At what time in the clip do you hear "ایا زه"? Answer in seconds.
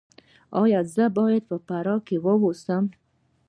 0.61-1.05